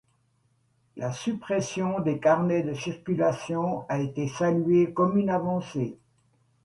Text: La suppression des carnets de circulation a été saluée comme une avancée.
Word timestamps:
La 0.97 1.13
suppression 1.13 1.99
des 1.99 2.17
carnets 2.17 2.63
de 2.63 2.73
circulation 2.73 3.85
a 3.87 3.99
été 3.99 4.27
saluée 4.29 4.91
comme 4.93 5.15
une 5.19 5.29
avancée. 5.29 5.95